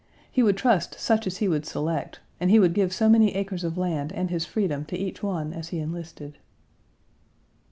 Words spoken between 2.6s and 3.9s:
give so many acres of